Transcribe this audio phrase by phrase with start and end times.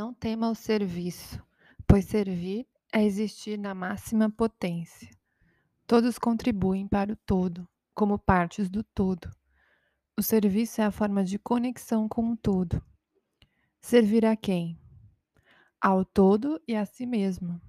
[0.00, 1.44] Não tema o serviço,
[1.86, 5.10] pois servir é existir na máxima potência.
[5.86, 9.30] Todos contribuem para o todo, como partes do todo.
[10.16, 12.82] O serviço é a forma de conexão com o todo.
[13.78, 14.80] Servir a quem?
[15.78, 17.60] Ao todo e a si mesmo.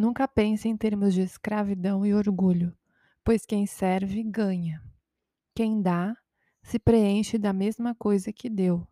[0.00, 2.74] Nunca pense em termos de escravidão e orgulho,
[3.22, 4.82] pois quem serve ganha.
[5.54, 6.16] Quem dá
[6.62, 8.88] se preenche da mesma coisa que deu.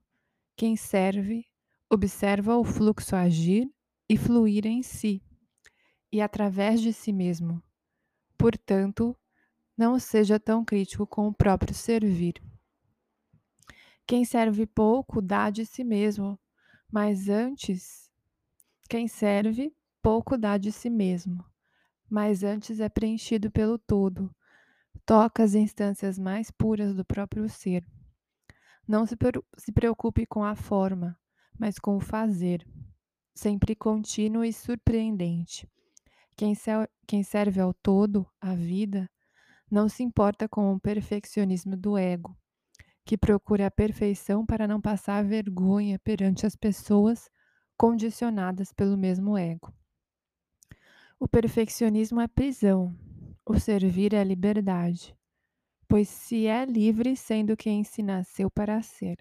[0.55, 1.47] Quem serve
[1.89, 3.71] observa o fluxo agir
[4.09, 5.23] e fluir em si
[6.11, 7.63] e através de si mesmo.
[8.37, 9.17] Portanto,
[9.77, 12.43] não seja tão crítico com o próprio servir.
[14.07, 16.39] Quem serve pouco dá de si mesmo,
[16.91, 18.11] mas antes,
[18.89, 21.45] quem serve pouco dá de si mesmo,
[22.09, 24.35] mas antes é preenchido pelo todo,
[25.05, 27.85] toca as instâncias mais puras do próprio ser.
[28.87, 29.17] Não se,
[29.59, 31.19] se preocupe com a forma,
[31.59, 32.67] mas com o fazer,
[33.35, 35.69] sempre contínuo e surpreendente.
[36.37, 36.55] Quem,
[37.07, 39.09] quem serve ao todo, à vida,
[39.71, 42.37] não se importa com o perfeccionismo do ego,
[43.05, 47.29] que procura a perfeição para não passar vergonha perante as pessoas
[47.77, 49.73] condicionadas pelo mesmo ego.
[51.19, 52.95] O perfeccionismo é prisão,
[53.45, 55.17] o servir é liberdade,
[55.89, 59.17] pois se é livre sendo quem se nasceu para ser.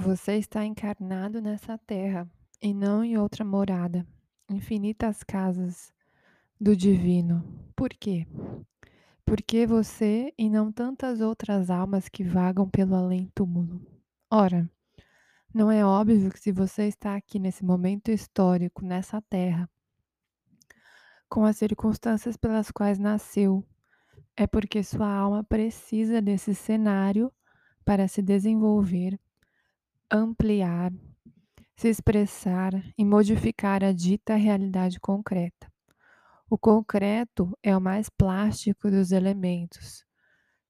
[0.00, 2.30] Você está encarnado nessa terra
[2.62, 4.06] e não em outra morada,
[4.48, 5.92] infinitas casas
[6.60, 7.42] do divino.
[7.74, 8.24] Por quê?
[9.26, 13.84] Porque você e não tantas outras almas que vagam pelo além-túmulo.
[14.30, 14.70] Ora,
[15.52, 19.68] não é óbvio que se você está aqui nesse momento histórico, nessa terra,
[21.28, 23.64] com as circunstâncias pelas quais nasceu,
[24.36, 27.32] é porque sua alma precisa desse cenário
[27.84, 29.18] para se desenvolver,
[30.10, 30.92] ampliar,
[31.76, 35.70] se expressar e modificar a dita realidade concreta.
[36.50, 40.04] O concreto é o mais plástico dos elementos.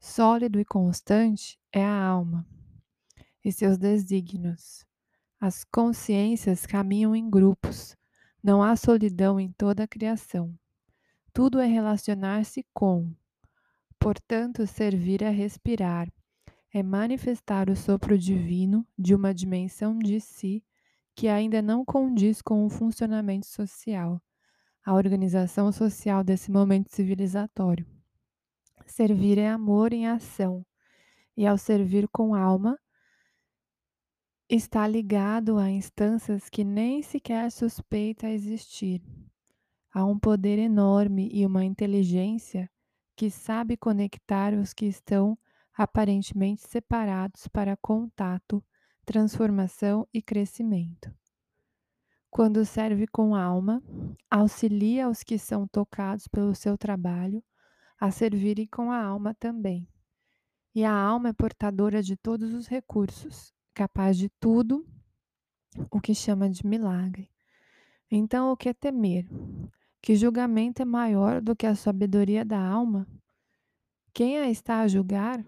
[0.00, 2.46] Sólido e constante é a alma
[3.44, 4.84] e seus desígnios.
[5.40, 7.96] As consciências caminham em grupos.
[8.42, 10.52] Não há solidão em toda a criação.
[11.32, 13.14] Tudo é relacionar-se com.
[13.98, 16.08] Portanto, servir é respirar,
[16.72, 20.64] é manifestar o sopro divino de uma dimensão de si
[21.14, 24.22] que ainda não condiz com o funcionamento social
[24.88, 27.86] a organização social desse momento civilizatório.
[28.86, 30.64] Servir é amor em ação,
[31.36, 32.78] e ao servir com alma,
[34.48, 39.02] está ligado a instâncias que nem sequer suspeita existir.
[39.92, 42.70] Há um poder enorme e uma inteligência
[43.14, 45.38] que sabe conectar os que estão
[45.78, 48.60] aparentemente separados para contato,
[49.06, 51.14] transformação e crescimento.
[52.28, 53.80] Quando serve com alma,
[54.28, 57.42] auxilia os que são tocados pelo seu trabalho
[57.98, 59.88] a servirem com a alma também.
[60.74, 64.84] E a alma é portadora de todos os recursos, capaz de tudo
[65.92, 67.30] o que chama de milagre.
[68.10, 69.28] Então, o que é temer?
[70.02, 73.06] Que julgamento é maior do que a sabedoria da alma?
[74.12, 75.44] Quem a está a julgar?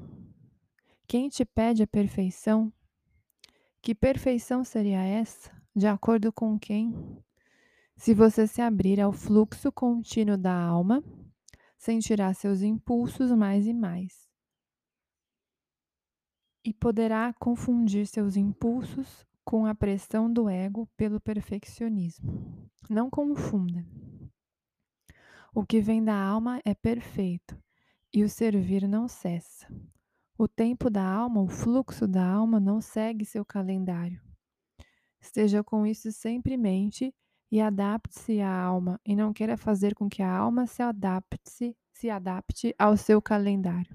[1.11, 2.73] Quem te pede a perfeição?
[3.83, 5.51] Que perfeição seria essa?
[5.75, 6.95] De acordo com quem?
[7.97, 11.03] Se você se abrir ao fluxo contínuo da alma,
[11.77, 14.31] sentirá seus impulsos mais e mais.
[16.65, 22.71] E poderá confundir seus impulsos com a pressão do ego pelo perfeccionismo.
[22.89, 23.85] Não confunda.
[25.53, 27.61] O que vem da alma é perfeito
[28.15, 29.67] e o servir não cessa.
[30.43, 34.19] O tempo da alma, o fluxo da alma não segue seu calendário.
[35.21, 37.15] Esteja com isso sempre em mente
[37.53, 42.09] e adapte-se à alma e não queira fazer com que a alma se adapte, se
[42.09, 43.95] adapte ao seu calendário.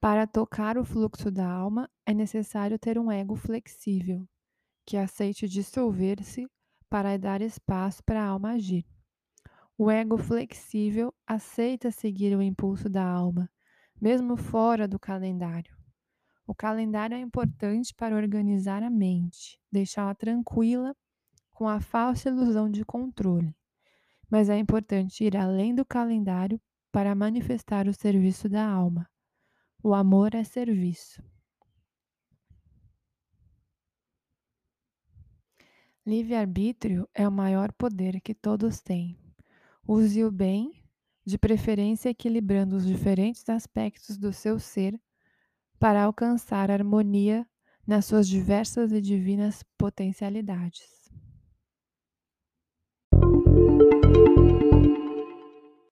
[0.00, 4.28] Para tocar o fluxo da alma, é necessário ter um ego flexível,
[4.84, 6.48] que aceite dissolver-se
[6.88, 8.84] para dar espaço para a alma agir.
[9.78, 13.48] O ego flexível aceita seguir o impulso da alma,
[14.00, 15.76] mesmo fora do calendário.
[16.46, 20.96] O calendário é importante para organizar a mente, deixá-la tranquila
[21.50, 23.54] com a falsa ilusão de controle.
[24.30, 26.60] Mas é importante ir além do calendário
[26.90, 29.08] para manifestar o serviço da alma.
[29.82, 31.22] O amor é serviço.
[36.04, 39.16] Livre-arbítrio é o maior poder que todos têm.
[39.86, 40.79] Use-o bem,
[41.30, 45.00] de preferência equilibrando os diferentes aspectos do seu ser
[45.78, 47.46] para alcançar harmonia
[47.86, 50.99] nas suas diversas e divinas potencialidades.